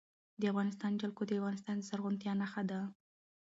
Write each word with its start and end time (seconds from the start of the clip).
د 0.39 0.41
افغانستان 0.51 0.91
جلکو 1.01 1.21
د 1.25 1.31
افغانستان 1.39 1.75
د 1.77 1.81
زرغونتیا 1.89 2.31
نښه 2.41 2.63
ده. 2.69 2.79